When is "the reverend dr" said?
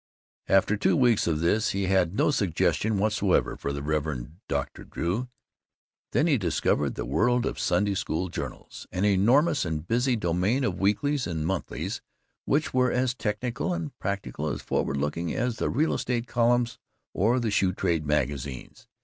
3.71-4.83